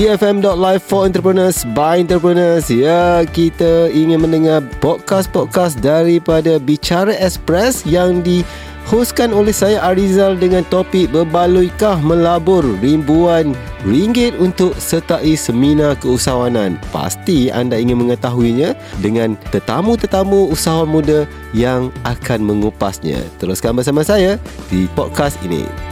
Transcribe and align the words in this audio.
EFM.live 0.00 0.80
for 0.80 1.04
entrepreneurs 1.04 1.60
by 1.76 2.00
entrepreneurs. 2.00 2.72
Ya, 2.72 3.20
kita 3.28 3.92
ingin 3.92 4.24
mendengar 4.24 4.64
podcast-podcast 4.80 5.76
daripada 5.84 6.56
Bicara 6.56 7.12
Express 7.20 7.84
yang 7.84 8.24
di 8.24 8.40
hostkan 8.88 9.28
oleh 9.36 9.52
saya 9.52 9.76
Arizal 9.92 10.40
dengan 10.40 10.64
topik 10.72 11.12
berbaluikah 11.12 12.00
melabur 12.00 12.64
ribuan 12.80 13.52
ringgit 13.84 14.32
untuk 14.40 14.72
sertai 14.80 15.36
seminar 15.36 16.00
keusahawanan. 16.00 16.80
Pasti 16.96 17.52
anda 17.52 17.76
ingin 17.76 18.00
mengetahuinya 18.00 18.72
dengan 19.04 19.36
tetamu-tetamu 19.52 20.48
usahawan 20.48 20.88
muda 20.88 21.28
yang 21.52 21.92
akan 22.08 22.40
mengupasnya. 22.40 23.20
Teruskan 23.36 23.76
bersama 23.76 24.00
saya 24.00 24.40
di 24.72 24.88
podcast 24.96 25.36
ini. 25.44 25.89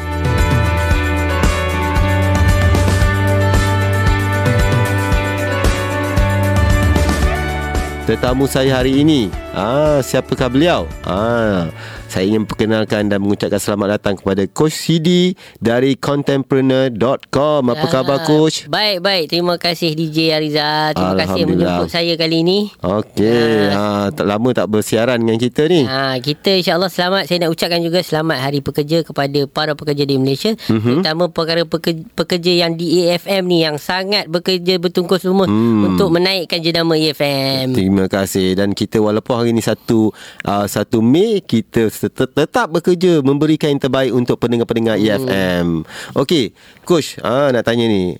Tetamu 8.08 8.48
saya 8.48 8.80
hari 8.80 9.04
ini 9.04 9.28
Ah, 9.52 10.00
siapakah 10.00 10.48
beliau? 10.48 10.88
Ah, 11.04 11.68
saya 12.08 12.24
ingin 12.24 12.48
perkenalkan 12.48 13.12
dan 13.12 13.20
mengucapkan 13.20 13.60
selamat 13.60 14.00
datang 14.00 14.14
kepada 14.16 14.42
Coach 14.48 14.72
CD 14.72 15.36
dari 15.60 15.94
contempreneur.com. 16.00 17.62
Apa 17.68 17.84
ah, 17.84 17.90
khabar 17.92 18.18
Coach? 18.24 18.64
Baik, 18.72 19.04
baik. 19.04 19.24
Terima 19.28 19.60
kasih 19.60 19.92
DJ 19.92 20.40
Ariza. 20.40 20.96
Terima 20.96 21.14
kasih 21.20 21.44
menjemput 21.44 21.88
saya 21.92 22.16
kali 22.16 22.40
ini. 22.40 22.72
Okey. 22.80 23.68
Ah. 23.68 24.08
Ha, 24.08 24.24
lama 24.24 24.48
tak 24.56 24.72
bersiaran 24.72 25.20
dengan 25.20 25.36
kita 25.36 25.68
ni. 25.68 25.84
Ha, 25.84 26.16
kita 26.24 26.56
insya-Allah 26.56 26.88
selamat. 26.88 27.28
Saya 27.28 27.44
nak 27.44 27.52
ucapkan 27.52 27.80
juga 27.84 28.00
selamat 28.00 28.38
Hari 28.40 28.60
Pekerja 28.64 28.98
kepada 29.04 29.40
para 29.44 29.72
pekerja 29.76 30.08
di 30.08 30.16
Malaysia, 30.16 30.56
mm-hmm. 30.56 31.04
terutama 31.04 31.28
perkara 31.28 31.62
pekerja, 31.68 32.02
pekerja 32.16 32.52
yang 32.64 32.72
di 32.72 33.04
EFM 33.04 33.44
ni 33.44 33.60
yang 33.68 33.76
sangat 33.76 34.32
bekerja 34.32 34.80
bertungkus 34.80 35.20
semua 35.28 35.44
hmm. 35.44 35.92
untuk 35.92 36.08
menaikkan 36.08 36.62
jenama 36.64 36.96
EFM. 36.96 37.76
Terima 37.76 38.08
kasih 38.08 38.56
dan 38.56 38.72
kita 38.72 39.02
walaupun 39.02 39.34
hari 39.36 39.50
ini 39.52 39.60
satu 39.60 40.14
uh, 40.48 40.64
satu 40.64 41.04
Mei 41.04 41.44
kita 41.44 41.92
tetap 42.06 42.66
bekerja 42.70 43.20
memberikan 43.26 43.74
yang 43.74 43.82
terbaik 43.82 44.14
untuk 44.14 44.38
pendengar-pendengar 44.38 44.94
hmm. 44.94 45.04
EFM. 45.04 45.68
Okey, 46.14 46.54
coach, 46.86 47.18
ah 47.20 47.50
nak 47.50 47.66
tanya 47.66 47.90
ni 47.90 48.14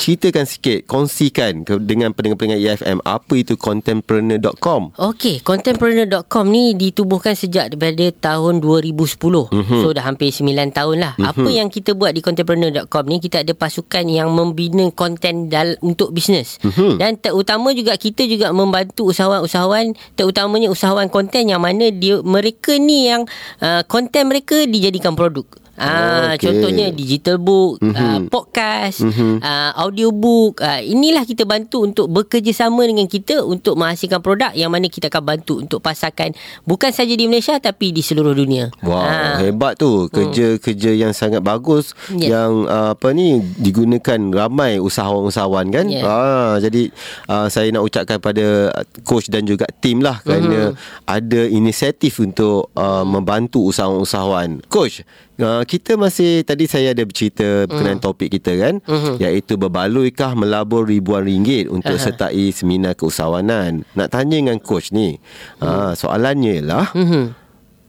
ceritakan 0.00 0.48
sikit, 0.48 0.88
kongsikan 0.88 1.68
dengan 1.84 2.16
pendengar-pendengar 2.16 2.56
EFM 2.56 3.04
apa 3.04 3.34
itu 3.36 3.60
contempreneur.com. 3.60 4.96
Okey, 4.96 5.44
contempreneur.com 5.44 6.48
ni 6.48 6.72
ditubuhkan 6.72 7.36
sejak 7.36 7.68
daripada 7.68 8.08
tahun 8.32 8.64
2010. 8.64 9.20
Mm-hmm. 9.20 9.80
So 9.84 9.92
dah 9.92 10.04
hampir 10.08 10.32
9 10.32 10.48
tahun 10.72 10.96
lah. 10.96 11.12
Mm-hmm. 11.20 11.30
Apa 11.36 11.48
yang 11.52 11.68
kita 11.68 11.92
buat 11.92 12.16
di 12.16 12.24
contempreneur.com 12.24 13.04
ni 13.12 13.20
kita 13.20 13.44
ada 13.44 13.52
pasukan 13.52 14.08
yang 14.08 14.32
membina 14.32 14.88
konten 14.96 15.52
dal- 15.52 15.76
untuk 15.84 16.16
bisnes. 16.16 16.56
Mm-hmm. 16.64 16.96
Dan 16.96 17.20
terutama 17.20 17.76
juga 17.76 17.92
kita 18.00 18.24
juga 18.24 18.56
membantu 18.56 19.12
usahawan-usahawan 19.12 19.92
terutamanya 20.16 20.72
usahawan 20.72 21.12
konten 21.12 21.52
yang 21.52 21.60
mana 21.60 21.92
dia 21.92 22.24
mereka 22.24 22.72
ni 22.80 23.12
yang 23.12 23.28
uh, 23.60 23.84
konten 23.84 24.32
mereka 24.32 24.64
dijadikan 24.64 25.12
produk. 25.12 25.44
Ah, 25.80 26.36
okay. 26.36 26.44
contohnya 26.44 26.92
digital 26.92 27.40
book, 27.40 27.80
mm-hmm. 27.80 27.96
uh, 27.96 28.20
podcast, 28.28 29.00
mm-hmm. 29.00 29.40
uh, 29.40 29.70
audio 29.80 30.12
book. 30.12 30.60
Uh, 30.60 30.84
inilah 30.84 31.24
kita 31.24 31.48
bantu 31.48 31.88
untuk 31.88 32.12
bekerjasama 32.12 32.84
dengan 32.84 33.08
kita 33.08 33.40
untuk 33.40 33.80
menghasilkan 33.80 34.20
produk 34.20 34.52
yang 34.52 34.68
mana 34.68 34.92
kita 34.92 35.08
akan 35.08 35.24
bantu 35.24 35.64
untuk 35.64 35.80
pasarkan 35.80 36.36
bukan 36.68 36.92
saja 36.92 37.16
di 37.16 37.24
Malaysia 37.24 37.56
tapi 37.56 37.96
di 37.96 38.04
seluruh 38.04 38.36
dunia. 38.36 38.68
Wow, 38.84 39.00
uh. 39.00 39.36
hebat 39.40 39.80
tu. 39.80 40.12
Kerja-kerja 40.12 40.92
yang 40.92 41.16
sangat 41.16 41.40
bagus 41.40 41.96
yeah. 42.12 42.36
yang 42.36 42.68
uh, 42.68 42.92
apa 42.92 43.16
ni 43.16 43.40
digunakan 43.56 44.20
ramai 44.36 44.76
usahawan-usahawan 44.76 45.72
kan. 45.72 45.86
Yeah. 45.88 46.04
Ah, 46.04 46.60
jadi 46.60 46.92
uh, 47.24 47.48
saya 47.48 47.72
nak 47.72 47.88
ucapkan 47.88 48.20
pada 48.20 48.68
coach 49.08 49.32
dan 49.32 49.48
juga 49.48 49.64
tim 49.80 50.04
lah 50.04 50.20
kerana 50.20 50.76
mm-hmm. 50.76 51.08
ada 51.08 51.40
inisiatif 51.48 52.20
untuk 52.20 52.68
uh, 52.76 53.06
membantu 53.06 53.72
usahawan-usahawan. 53.72 54.60
Coach, 54.68 55.06
Uh, 55.40 55.64
kita 55.64 55.96
masih 55.96 56.44
tadi 56.44 56.68
saya 56.68 56.92
ada 56.92 57.00
bercerita 57.00 57.64
berkenaan 57.64 57.98
mm. 57.98 58.04
topik 58.04 58.28
kita 58.28 58.52
kan 58.60 58.74
mm-hmm. 58.84 59.16
iaitu 59.24 59.56
berbaluikah 59.56 60.36
melabur 60.36 60.84
ribuan 60.84 61.24
ringgit 61.24 61.72
untuk 61.72 61.96
uh-huh. 61.96 62.04
sertai 62.12 62.52
seminar 62.52 62.92
keusahawanan. 62.92 63.88
Nak 63.96 64.08
tanya 64.12 64.36
dengan 64.36 64.60
coach 64.60 64.92
ni. 64.92 65.16
Mm. 65.58 65.64
Uh, 65.64 65.92
soalannya 65.96 66.56
lah 66.60 66.92
mm-hmm. 66.92 67.40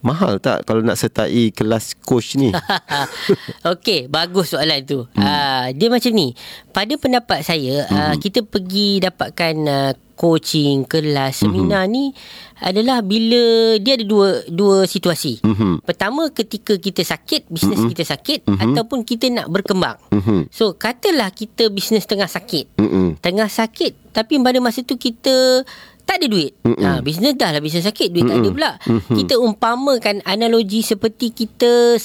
Mahal 0.02 0.42
tak 0.42 0.66
kalau 0.66 0.82
nak 0.82 0.98
sertai 0.98 1.54
kelas 1.54 1.94
coach 2.02 2.34
ni? 2.34 2.50
Okey, 3.72 4.10
bagus 4.10 4.58
soalan 4.58 4.82
tu. 4.82 5.06
Hmm. 5.14 5.22
Uh, 5.22 5.66
dia 5.78 5.94
macam 5.94 6.10
ni. 6.10 6.34
Pada 6.74 6.94
pendapat 6.98 7.46
saya, 7.46 7.86
hmm. 7.86 7.94
uh, 7.94 8.16
kita 8.18 8.42
pergi 8.42 8.98
dapatkan 8.98 9.54
uh, 9.62 9.94
coaching, 10.22 10.86
kelas, 10.86 11.42
seminar 11.42 11.90
mm-hmm. 11.90 11.98
ni 11.98 12.06
adalah 12.62 13.02
bila 13.02 13.74
dia 13.82 13.98
ada 13.98 14.06
dua 14.06 14.46
dua 14.46 14.86
situasi. 14.86 15.42
Mm-hmm. 15.42 15.82
Pertama 15.82 16.30
ketika 16.30 16.78
kita 16.78 17.02
sakit, 17.02 17.50
bisnes 17.50 17.82
mm-hmm. 17.82 17.92
kita 17.98 18.04
sakit 18.06 18.40
mm-hmm. 18.46 18.62
ataupun 18.70 19.02
kita 19.02 19.34
nak 19.34 19.50
berkembang. 19.50 19.98
Mm-hmm. 20.14 20.54
So 20.54 20.78
katalah 20.78 21.34
kita 21.34 21.74
bisnes 21.74 22.06
tengah 22.06 22.30
sakit. 22.30 22.78
Mm-hmm. 22.78 23.18
Tengah 23.18 23.50
sakit 23.50 24.02
tapi 24.12 24.38
pada 24.44 24.60
masa 24.60 24.84
tu 24.84 25.00
kita 25.00 25.64
tak 26.12 26.20
ada 26.20 26.28
duit. 26.28 26.52
Ha, 26.68 27.00
bisnes 27.00 27.40
dah 27.40 27.56
lah 27.56 27.64
bisnes 27.64 27.88
sakit 27.88 28.12
duit 28.12 28.28
Mm-mm. 28.28 28.36
tak 28.36 28.44
ada 28.44 28.50
pula. 28.52 28.72
Mm-hmm. 28.84 29.16
Kita 29.24 29.34
umpamakan 29.40 30.16
analogi 30.28 30.84
seperti 30.84 31.32
kita 31.32 31.96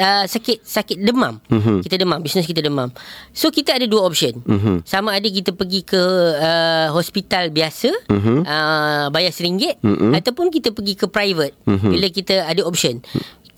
uh, 0.00 0.24
sakit 0.24 0.64
sakit 0.64 0.96
demam. 1.04 1.44
Mm-hmm. 1.52 1.84
Kita 1.84 2.00
demam, 2.00 2.24
bisnes 2.24 2.48
kita 2.48 2.64
demam. 2.64 2.88
So 3.36 3.52
kita 3.52 3.76
ada 3.76 3.84
dua 3.84 4.08
option. 4.08 4.40
Mm-hmm. 4.40 4.88
Sama 4.88 5.12
ada 5.12 5.28
kita 5.28 5.52
pergi 5.52 5.84
ke 5.84 6.00
uh, 6.40 6.88
hospital 6.96 7.52
biasa 7.52 7.92
mm-hmm. 8.08 8.38
uh, 8.48 9.06
bayar 9.12 9.36
RM1 9.36 9.84
mm-hmm. 9.84 10.12
ataupun 10.16 10.48
kita 10.48 10.72
pergi 10.72 10.96
ke 10.96 11.06
private 11.12 11.52
mm-hmm. 11.68 11.90
bila 11.92 12.06
kita 12.08 12.48
ada 12.48 12.64
option. 12.64 13.04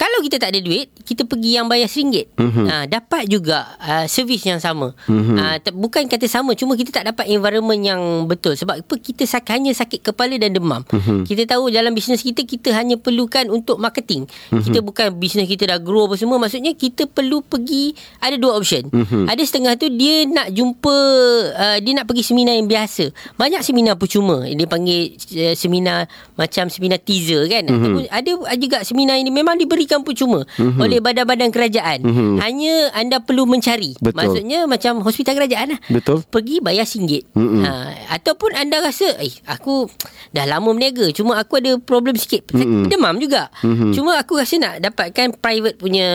Kalau 0.03 0.19
kita 0.19 0.43
tak 0.43 0.51
ada 0.51 0.59
duit, 0.59 0.91
kita 1.07 1.23
pergi 1.23 1.55
yang 1.55 1.71
bayar 1.71 1.87
RM1. 1.87 2.35
Mm-hmm. 2.35 2.67
Ha, 2.67 2.75
dapat 2.91 3.23
juga 3.31 3.79
uh, 3.79 4.03
servis 4.11 4.43
yang 4.43 4.59
sama. 4.59 4.99
Mm-hmm. 5.07 5.37
Ha, 5.39 5.71
bukan 5.71 6.11
kata 6.11 6.27
sama, 6.27 6.59
cuma 6.59 6.75
kita 6.75 6.91
tak 6.91 7.15
dapat 7.15 7.31
environment 7.31 7.79
yang 7.79 8.27
betul. 8.27 8.59
Sebab 8.59 8.83
apa? 8.83 8.95
Kita 8.99 9.23
sak- 9.31 9.55
hanya 9.55 9.71
sakit 9.71 10.03
kepala 10.03 10.35
dan 10.43 10.59
demam. 10.59 10.83
Mm-hmm. 10.91 11.23
Kita 11.23 11.55
tahu 11.55 11.71
dalam 11.71 11.95
bisnes 11.95 12.19
kita, 12.19 12.43
kita 12.43 12.75
hanya 12.75 12.99
perlukan 12.99 13.47
untuk 13.47 13.79
marketing. 13.79 14.27
Mm-hmm. 14.27 14.63
Kita 14.67 14.79
bukan 14.83 15.07
bisnes 15.23 15.47
kita 15.47 15.71
dah 15.71 15.79
grow 15.79 16.11
apa 16.11 16.19
semua. 16.19 16.35
Maksudnya 16.43 16.75
kita 16.75 17.07
perlu 17.07 17.39
pergi, 17.47 17.95
ada 18.19 18.35
dua 18.35 18.59
option. 18.59 18.91
Mm-hmm. 18.91 19.31
Ada 19.31 19.43
setengah 19.47 19.73
tu, 19.79 19.87
dia 19.87 20.27
nak 20.27 20.51
jumpa, 20.51 20.97
uh, 21.55 21.79
dia 21.79 21.93
nak 21.95 22.11
pergi 22.11 22.27
seminar 22.27 22.59
yang 22.59 22.67
biasa. 22.67 23.07
Banyak 23.39 23.63
seminar 23.63 23.95
percuma. 23.95 24.51
Dia 24.51 24.67
panggil 24.67 25.15
uh, 25.15 25.55
seminar 25.55 26.11
macam 26.35 26.67
seminar 26.67 26.99
teaser 26.99 27.47
kan. 27.47 27.71
Mm-hmm. 27.71 28.11
Ada 28.11 28.31
juga 28.59 28.83
seminar 28.83 29.23
ini 29.23 29.31
memang 29.31 29.55
diberi 29.93 30.01
diberikan 30.01 30.01
percuma 30.01 30.41
mm-hmm. 30.49 30.81
oleh 30.81 30.99
badan-badan 31.05 31.51
kerajaan. 31.53 31.99
Mm-hmm. 32.01 32.31
Hanya 32.41 32.75
anda 32.97 33.17
perlu 33.21 33.45
mencari. 33.45 33.93
Betul. 34.01 34.17
Maksudnya 34.17 34.65
macam 34.65 35.05
hospital 35.05 35.35
kerajaan 35.37 35.77
lah. 35.77 35.81
Betul. 35.93 36.25
Pergi 36.25 36.65
bayar 36.65 36.89
RM1. 36.89 37.37
Mm-hmm. 37.37 37.63
Ha, 37.63 37.71
ataupun 38.17 38.51
anda 38.57 38.81
rasa, 38.81 39.13
eh 39.21 39.35
aku 39.45 39.89
dah 40.33 40.49
lama 40.49 40.73
berniaga. 40.73 41.13
Cuma 41.13 41.37
aku 41.37 41.61
ada 41.61 41.77
problem 41.77 42.17
sikit. 42.17 42.49
Mm-hmm. 42.53 42.89
Demam 42.89 43.17
juga. 43.21 43.53
Mm-hmm. 43.61 43.93
Cuma 43.93 44.17
aku 44.17 44.41
rasa 44.41 44.57
nak 44.57 44.81
dapatkan 44.81 45.37
private 45.37 45.77
punya 45.77 46.09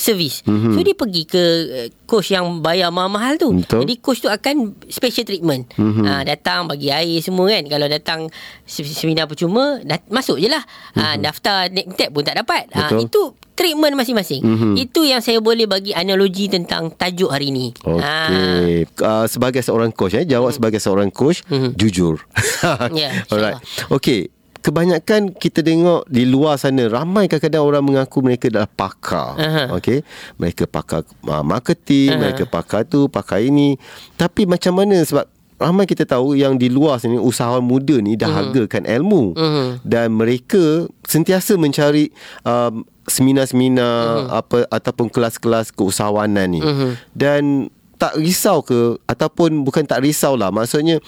servis. 0.00 0.40
Mm-hmm. 0.48 0.72
So 0.72 0.78
dia 0.80 0.96
pergi 0.96 1.22
ke 1.28 1.44
eh, 1.68 1.88
coach 2.08 2.32
yang 2.32 2.64
bayar 2.64 2.88
mahal-mahal 2.88 3.36
tu. 3.36 3.52
Betul. 3.52 3.84
Jadi 3.84 3.94
coach 4.00 4.24
tu 4.24 4.30
akan 4.32 4.78
special 4.88 5.28
treatment. 5.28 5.68
Mm-hmm. 5.76 6.04
Ha, 6.06 6.22
datang 6.24 6.64
bagi 6.64 6.88
air 6.88 7.20
semua 7.20 7.52
kan. 7.52 7.64
Kalau 7.68 7.86
datang 7.90 8.20
seminar 8.64 9.28
percuma, 9.28 9.80
dat- 9.84 10.08
masuk 10.08 10.40
je 10.40 10.48
lah. 10.48 10.62
Mm-hmm. 10.64 11.02
Ha, 11.04 11.20
daftar 11.20 11.58
name 11.68 11.92
tag 11.92 12.10
pun 12.14 12.24
tak 12.24 12.40
dapat. 12.40 12.70
Ha, 12.72 12.88
itu 13.08 13.22
treatment 13.58 13.98
masing-masing. 13.98 14.42
Mm-hmm. 14.46 14.74
Itu 14.78 15.02
yang 15.02 15.18
saya 15.18 15.42
boleh 15.42 15.66
bagi 15.66 15.90
analogi 15.90 16.46
tentang 16.46 16.94
tajuk 16.94 17.34
hari 17.34 17.50
ini. 17.50 17.74
Okey. 17.82 18.86
Ha. 18.86 19.02
Uh, 19.02 19.26
sebagai 19.26 19.66
seorang 19.66 19.90
coach 19.90 20.14
eh 20.14 20.22
jawab 20.22 20.54
mm. 20.54 20.56
sebagai 20.62 20.78
seorang 20.78 21.10
coach 21.10 21.42
mm-hmm. 21.50 21.74
jujur. 21.74 22.22
yeah, 22.94 23.26
Alright. 23.32 23.58
Okey. 23.90 24.30
Kebanyakan 24.58 25.38
kita 25.38 25.62
tengok 25.62 26.04
di 26.10 26.26
luar 26.26 26.58
sana 26.58 26.90
ramai 26.90 27.30
kadang-kadang 27.30 27.62
orang 27.62 27.82
mengaku 27.82 28.20
mereka 28.20 28.50
adalah 28.50 28.68
pakar. 28.68 29.38
Uh-huh. 29.38 29.78
Okey. 29.78 30.02
Mereka 30.36 30.66
pakar 30.66 31.06
uh, 31.24 31.46
marketing, 31.46 32.14
uh-huh. 32.14 32.20
mereka 32.20 32.44
pakar 32.44 32.82
tu, 32.84 33.06
pakar 33.06 33.38
ini. 33.42 33.78
Tapi 34.18 34.50
macam 34.50 34.82
mana 34.82 34.98
sebab 34.98 35.30
ramai 35.58 35.86
kita 35.86 36.06
tahu 36.06 36.38
yang 36.38 36.54
di 36.54 36.70
luar 36.70 37.02
sini 37.02 37.18
usahawan 37.18 37.62
muda 37.62 37.98
ni 37.98 38.14
dah 38.14 38.30
uh-huh. 38.30 38.38
hargakan 38.54 38.86
ilmu 38.86 39.34
uh-huh. 39.34 39.68
dan 39.82 40.14
mereka 40.14 40.86
sentiasa 41.06 41.58
mencari 41.58 42.14
um, 42.46 42.86
seminar-seminar 43.08 44.28
uh-huh. 44.28 44.38
apa 44.44 44.58
ataupun 44.70 45.08
kelas-kelas 45.10 45.74
keusahawanan 45.74 46.46
ni. 46.48 46.60
Uh-huh. 46.62 46.92
Dan 47.12 47.72
tak 47.98 48.14
risau 48.14 48.62
ke 48.62 48.94
ataupun 49.10 49.66
bukan 49.66 49.82
tak 49.82 50.06
risau 50.06 50.38
lah 50.38 50.54
maksudnya 50.54 51.02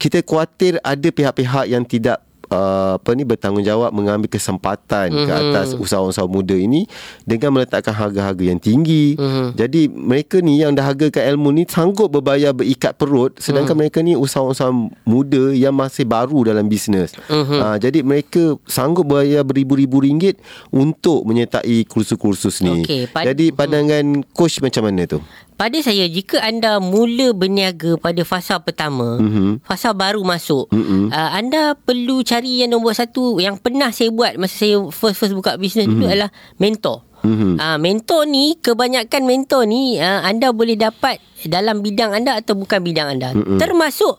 kita 0.00 0.24
khawatir 0.24 0.80
ada 0.80 1.08
pihak-pihak 1.12 1.68
yang 1.68 1.84
tidak 1.84 2.24
uh, 2.50 2.98
apa 2.98 3.10
ni 3.14 3.22
bertanggungjawab 3.22 3.90
mengambil 3.90 4.28
kesempatan 4.28 5.08
mm-hmm. 5.08 5.26
ke 5.26 5.32
Mhm. 5.32 5.40
atas 5.48 5.68
usahawan-usahawan 5.72 6.30
muda 6.30 6.52
ini 6.52 6.84
dengan 7.22 7.54
meletakkan 7.54 7.94
harga-harga 7.94 8.44
yang 8.44 8.58
tinggi. 8.58 9.14
Mhm. 9.14 9.56
Jadi 9.56 9.86
mereka 9.86 10.38
ni 10.38 10.60
yang 10.60 10.74
dah 10.74 10.84
hargakan 10.84 11.22
ilmu 11.30 11.48
ni 11.52 11.64
sanggup 11.64 12.10
berbayar 12.10 12.52
berikat 12.52 12.94
perut 12.94 13.38
sedangkan 13.38 13.72
Mhm. 13.72 13.80
mereka 13.80 13.98
ni 14.00 14.12
usahawan-usahawan 14.14 14.90
muda 15.02 15.50
yang 15.50 15.72
masih 15.72 16.04
baru 16.04 16.44
dalam 16.44 16.66
bisnes. 16.66 17.14
Mhm. 17.26 17.56
Uh, 17.56 17.76
jadi 17.78 17.98
mereka 18.02 18.42
sanggup 18.66 19.06
bayar 19.06 19.42
beribu-ribu 19.42 20.02
ringgit 20.02 20.36
untuk 20.68 21.22
menyertai 21.22 21.86
kursus-kursus 21.86 22.60
ni. 22.60 22.82
Okey, 22.82 23.06
pad- 23.08 23.26
jadi 23.26 23.50
pandangan 23.50 24.26
coach 24.30 24.58
macam 24.58 24.84
mana 24.84 25.06
tu? 25.06 25.22
Pada 25.60 25.76
saya 25.84 26.08
jika 26.08 26.40
anda 26.40 26.80
mula 26.80 27.36
berniaga 27.36 28.00
pada 28.00 28.24
fasa 28.24 28.56
pertama, 28.64 29.20
Mhm. 29.20 29.28
mm-hmm. 29.28 29.52
fasa 29.68 29.92
baru 29.92 30.24
masuk, 30.24 30.72
Mhm. 30.72 30.80
mm-hmm. 30.80 31.04
uh, 31.12 31.30
anda 31.36 31.62
perlu 31.76 32.24
cari 32.24 32.64
yang 32.64 32.72
nombor 32.72 32.96
satu 32.96 33.36
yang 33.44 33.60
pernah 33.60 33.92
saya 33.92 34.08
buat 34.08 34.40
masa 34.40 34.56
saya 34.64 34.80
first 34.88 35.20
first 35.20 35.36
buka 35.36 35.60
bisnes 35.60 35.84
mm-hmm. 35.84 36.00
dulu 36.00 36.08
adalah 36.08 36.32
mentor. 36.56 37.04
Mhm. 37.20 37.60
Ah 37.60 37.76
mentor 37.76 38.24
ni 38.24 38.56
kebanyakan 38.56 39.22
mentor 39.28 39.68
ni 39.68 40.00
uh, 40.00 40.24
anda 40.24 40.48
boleh 40.56 40.80
dapat 40.80 41.20
dalam 41.44 41.84
bidang 41.84 42.16
anda 42.16 42.40
atau 42.40 42.56
bukan 42.56 42.80
bidang 42.80 43.20
anda. 43.20 43.36
Mm-hmm. 43.36 43.60
Termasuk 43.60 44.16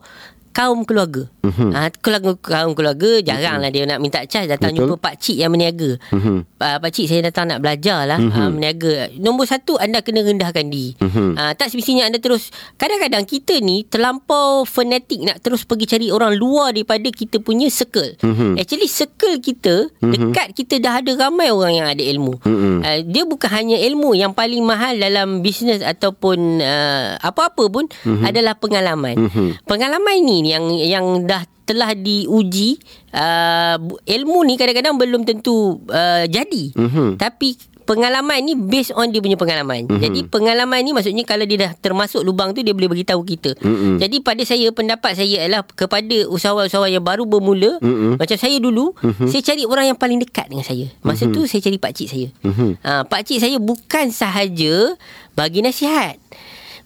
kaum 0.51 0.83
keluarga. 0.83 1.25
Mm-hmm. 1.41 1.69
Ah 1.73 1.89
keluarga 1.89 2.31
kaum 2.37 2.77
keluarga 2.77 3.23
jaranglah 3.23 3.71
mm-hmm. 3.71 3.87
dia 3.87 3.89
nak 3.89 3.99
minta 4.03 4.19
charge 4.27 4.51
datang 4.51 4.75
Betul. 4.75 4.93
jumpa 4.93 4.95
pak 5.01 5.15
cik 5.17 5.37
yang 5.39 5.51
berniaga. 5.51 5.97
Mhm. 6.13 6.35
Uh, 6.59 6.77
pak 6.77 6.91
cik 6.93 7.05
saya 7.09 7.21
datang 7.25 7.49
nak 7.49 7.59
belajar 7.63 8.05
lah 8.05 8.19
mm-hmm. 8.19 8.43
uh, 8.45 8.49
berniaga. 8.51 8.93
Nombor 9.17 9.45
satu 9.49 9.79
anda 9.79 10.03
kena 10.03 10.21
rendahkan 10.21 10.67
diri. 10.69 10.93
Mm-hmm. 10.99 11.29
Uh, 11.39 11.51
tak 11.55 11.71
semestinya 11.71 12.05
anda 12.05 12.19
terus 12.19 12.51
kadang-kadang 12.75 13.23
kita 13.25 13.57
ni 13.63 13.87
terlampau 13.87 14.67
fanatik 14.67 15.23
nak 15.23 15.39
terus 15.41 15.63
pergi 15.63 15.85
cari 15.87 16.07
orang 16.11 16.35
luar 16.35 16.75
daripada 16.75 17.07
kita 17.09 17.39
punya 17.41 17.71
circle. 17.71 18.19
Mm-hmm. 18.21 18.59
Actually 18.59 18.89
circle 18.91 19.35
kita 19.39 19.89
mm-hmm. 19.89 20.11
dekat 20.35 20.47
kita 20.53 20.75
dah 20.83 20.99
ada 20.99 21.11
ramai 21.15 21.49
orang 21.49 21.73
yang 21.73 21.87
ada 21.87 22.03
ilmu. 22.03 22.37
Mm-hmm. 22.43 22.75
Uh, 22.83 22.99
dia 23.07 23.23
bukan 23.23 23.49
hanya 23.49 23.77
ilmu 23.79 24.13
yang 24.13 24.35
paling 24.35 24.61
mahal 24.61 24.93
dalam 24.99 25.39
bisnes 25.39 25.79
ataupun 25.81 26.59
uh, 26.59 27.17
apa-apa 27.23 27.63
pun 27.71 27.87
mm-hmm. 27.87 28.27
adalah 28.27 28.53
pengalaman. 28.59 29.15
Mm-hmm. 29.15 29.65
Pengalaman 29.65 30.17
ni 30.21 30.40
yang 30.43 30.65
yang 30.77 31.05
dah 31.25 31.43
telah 31.63 31.95
diuji 31.95 32.75
uh, 33.15 33.79
ilmu 34.03 34.39
ni 34.43 34.59
kadang-kadang 34.59 34.99
belum 34.99 35.23
tentu 35.23 35.79
uh, 35.87 36.27
jadi. 36.27 36.75
Mhm. 36.75 37.15
Tapi 37.15 37.71
pengalaman 37.91 38.39
ni 38.45 38.53
based 38.55 38.93
on 38.95 39.09
dia 39.11 39.19
punya 39.19 39.35
pengalaman. 39.35 39.83
Mm-hmm. 39.83 39.99
Jadi 40.01 40.19
pengalaman 40.31 40.79
ni 40.79 40.95
maksudnya 40.95 41.27
kalau 41.27 41.43
dia 41.43 41.67
dah 41.67 41.71
termasuk 41.75 42.21
lubang 42.23 42.53
tu 42.55 42.63
dia 42.63 42.71
boleh 42.71 42.87
beritahu 42.87 43.21
kita. 43.25 43.57
Mm-hmm. 43.59 43.95
Jadi 43.99 44.17
pada 44.23 44.43
saya 44.45 44.67
pendapat 44.71 45.11
saya 45.17 45.43
adalah 45.43 45.67
kepada 45.67 46.17
usahawan-usahawan 46.31 46.91
yang 46.93 47.03
baru 47.03 47.27
bermula 47.27 47.81
mm-hmm. 47.81 48.15
macam 48.15 48.37
saya 48.39 48.57
dulu 48.63 48.95
mm-hmm. 48.95 49.27
saya 49.27 49.41
cari 49.43 49.63
orang 49.67 49.85
yang 49.91 49.97
paling 49.99 50.23
dekat 50.23 50.47
dengan 50.47 50.65
saya. 50.65 50.87
Masa 51.03 51.27
mm-hmm. 51.27 51.35
tu 51.35 51.41
saya 51.49 51.61
cari 51.67 51.77
pak 51.81 51.91
cik 51.91 52.07
saya. 52.07 52.27
Mm-hmm. 52.47 52.71
Ha, 52.85 52.91
pak 53.03 53.21
cik 53.27 53.39
saya 53.43 53.57
bukan 53.59 54.05
sahaja 54.13 54.95
bagi 55.35 55.59
nasihat 55.59 56.15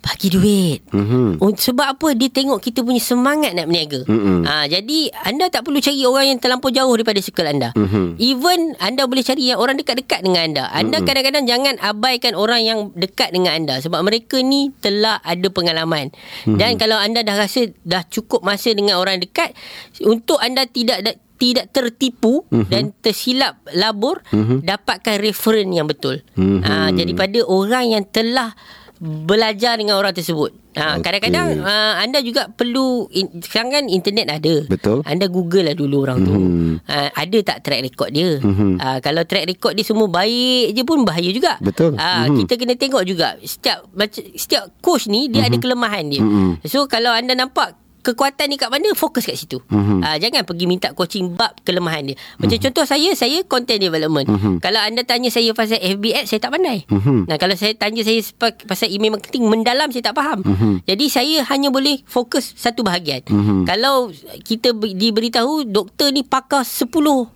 bagi 0.05 0.29
duit. 0.29 0.85
Mhm. 0.93 1.41
Oh, 1.41 1.49
sebab 1.49 1.97
apa 1.97 2.13
dia 2.13 2.29
tengok 2.29 2.61
kita 2.61 2.85
punya 2.85 3.01
semangat 3.01 3.57
nak 3.57 3.65
berniaga. 3.65 4.05
Mm-mm. 4.05 4.45
Ha, 4.45 4.69
jadi 4.69 5.09
anda 5.25 5.49
tak 5.49 5.65
perlu 5.65 5.81
cari 5.81 6.05
orang 6.05 6.25
yang 6.29 6.37
terlampau 6.37 6.69
jauh 6.69 6.93
daripada 6.93 7.17
circle 7.17 7.49
anda. 7.49 7.73
Mhm. 7.73 8.21
Even 8.21 8.77
anda 8.77 9.09
boleh 9.09 9.25
cari 9.25 9.49
yang 9.49 9.57
orang 9.57 9.75
dekat-dekat 9.75 10.21
dengan 10.21 10.45
anda. 10.45 10.63
Anda 10.69 11.01
Mm-mm. 11.01 11.09
kadang-kadang 11.09 11.45
jangan 11.45 11.75
abaikan 11.81 12.37
orang 12.37 12.61
yang 12.61 12.79
dekat 12.93 13.33
dengan 13.33 13.57
anda 13.57 13.81
sebab 13.81 14.05
mereka 14.05 14.37
ni 14.39 14.69
telah 14.77 15.17
ada 15.19 15.47
pengalaman. 15.49 16.13
Mhm. 16.45 16.53
Dan 16.55 16.77
kalau 16.77 17.01
anda 17.01 17.25
dah 17.25 17.35
rasa 17.35 17.65
dah 17.81 18.05
cukup 18.05 18.45
masa 18.45 18.69
dengan 18.71 19.01
orang 19.01 19.17
dekat 19.17 19.57
untuk 19.99 20.37
anda 20.37 20.69
tidak 20.69 21.01
da- 21.01 21.17
tidak 21.35 21.73
tertipu 21.73 22.45
Mhm. 22.45 22.53
mm-hmm. 22.53 22.69
dan 22.69 22.83
tersilap 22.95 23.53
labur 23.73 24.21
mm-hmm. 24.29 24.61
dapatkan 24.61 25.17
referen 25.17 25.67
yang 25.67 25.89
betul. 25.89 26.21
Mhm. 26.37 26.61
Ha, 26.61 26.93
jadi 26.93 27.11
pada 27.11 27.41
orang 27.41 27.85
yang 27.89 28.03
telah 28.05 28.53
belajar 28.99 29.75
dengan 29.75 29.99
orang 29.99 30.15
tersebut. 30.15 30.51
Ha, 30.75 30.99
Okey. 30.99 31.07
kadang-kadang 31.07 31.63
uh, 31.63 31.93
anda 32.03 32.19
juga 32.19 32.51
perlu 32.51 33.07
in, 33.15 33.39
sekarang 33.39 33.71
kan 33.71 33.83
internet 33.87 34.27
ada. 34.27 34.55
Betul. 34.67 35.07
Anda 35.07 35.31
Google 35.31 35.71
lah 35.71 35.75
dulu 35.75 36.03
orang 36.03 36.19
tu. 36.23 36.35
Mhm. 36.35 36.83
Uh, 36.83 37.09
ada 37.15 37.37
tak 37.47 37.63
track 37.63 37.79
record 37.79 38.11
dia? 38.11 38.43
Mhm. 38.43 38.75
Uh, 38.75 38.99
kalau 38.99 39.23
track 39.23 39.47
record 39.47 39.71
dia 39.71 39.87
semua 39.87 40.11
baik 40.11 40.75
je 40.75 40.83
pun 40.83 41.07
bahaya 41.07 41.31
juga. 41.31 41.55
Betul. 41.63 41.95
Uh, 41.95 42.27
Mhm. 42.27 42.43
Kita 42.43 42.53
kena 42.59 42.75
tengok 42.75 43.03
juga 43.07 43.39
setiap 43.39 43.87
macam 43.95 44.19
setiap 44.35 44.67
coach 44.83 45.07
ni 45.07 45.31
dia 45.31 45.47
ada 45.47 45.55
kelemahan 45.55 46.11
dia. 46.11 46.19
Mhm. 46.19 46.67
So 46.67 46.91
kalau 46.91 47.15
anda 47.15 47.31
nampak 47.31 47.71
kekuatan 48.05 48.45
ni 48.45 48.55
kat 48.55 48.69
mana 48.69 48.93
fokus 48.93 49.25
kat 49.25 49.33
situ. 49.33 49.57
Mhm. 49.65 49.99
Uh, 49.99 50.17
jangan 50.21 50.45
pergi 50.45 50.65
minta 50.65 50.93
coaching 50.93 51.33
bab 51.33 51.57
kelemahan 51.59 52.05
dia. 52.05 52.15
Macam 52.37 52.53
contoh 52.55 52.85
saya 52.85 53.09
saya 53.11 53.41
content 53.43 53.81
development. 53.81 54.29
Mhm. 54.29 54.53
Kalau 54.61 54.77
anda 54.77 55.01
tanya 55.01 55.27
saya 55.27 55.49
pasal 55.51 55.81
FB 55.81 56.13
ads 56.13 56.29
saya 56.29 56.37
tak 56.37 56.53
pandai. 56.53 56.85
Mhm. 56.85 57.25
Nah 57.25 57.35
kalau 57.35 57.57
saya 57.57 57.73
tanya 57.73 58.05
saya 58.05 58.21
pasal 58.61 58.87
email 58.87 59.17
marketing 59.17 59.49
mendalam 59.49 59.89
saya 59.89 60.05
tak 60.05 60.13
faham. 60.13 60.39
Mhm. 60.39 60.85
Jadi 60.85 61.05
saya 61.09 61.41
hanya 61.49 61.73
boleh 61.73 62.05
fokus 62.05 62.53
satu 62.53 62.85
bahagian. 62.85 63.25
Mhm. 63.25 63.65
Kalau 63.65 64.13
kita 64.39 64.71
be- 64.71 64.93
diberitahu 64.93 65.65
doktor 65.65 66.13
ni 66.13 66.21
pakar 66.21 66.61
10 66.61 67.33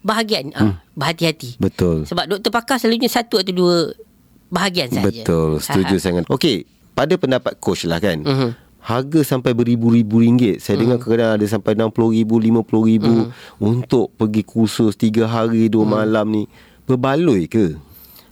bahagian, 0.00 0.52
ah, 0.52 0.80
berhati-hati. 0.92 1.56
Betul. 1.56 2.04
Sebab 2.04 2.24
doktor 2.26 2.50
pakar 2.50 2.76
selalunya 2.76 3.08
satu 3.08 3.36
atau 3.36 3.52
dua 3.52 3.76
bahagian 4.48 4.88
saja. 4.88 5.06
Betul, 5.06 5.60
setuju 5.60 5.94
Ah, 5.94 6.02
sangat. 6.02 6.24
Okey, 6.26 6.64
pada 6.92 7.14
pendapat 7.14 7.56
coach 7.56 7.84
lah 7.84 7.96
kan. 7.96 8.20
Mhm. 8.20 8.50
Harga 8.80 9.20
sampai 9.20 9.52
beribu-ribu 9.52 10.24
ringgit. 10.24 10.64
Saya 10.64 10.80
dengar 10.80 10.96
kadang-kadang 10.96 11.36
ada 11.36 11.46
sampai 11.46 11.76
RM60,000, 11.76 12.30
RM50,000 12.48 13.06
untuk 13.60 14.08
pergi 14.16 14.42
kursus 14.42 14.96
3 14.96 15.28
hari 15.28 15.68
2 15.68 15.84
malam 15.84 16.26
ni. 16.32 16.44
Berbaloi 16.88 17.44
ke? 17.46 17.89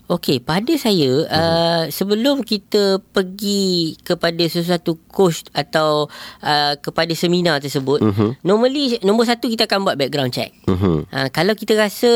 Okey, 0.09 0.41
pada 0.41 0.73
saya 0.81 1.29
uh, 1.29 1.85
sebelum 1.93 2.41
kita 2.41 2.97
pergi 3.13 3.93
kepada 4.01 4.41
sesuatu 4.49 4.97
coach 5.13 5.45
atau 5.53 6.09
uh, 6.41 6.73
kepada 6.81 7.13
seminar 7.13 7.61
tersebut, 7.61 8.01
Mhm. 8.01 8.41
normally 8.41 8.97
nombor 9.05 9.29
satu 9.29 9.53
kita 9.53 9.69
akan 9.69 9.85
buat 9.85 10.01
background 10.01 10.33
check. 10.33 10.57
Mhm. 10.65 11.13
Ha, 11.13 11.29
kalau 11.29 11.53
kita 11.53 11.77
rasa 11.77 12.09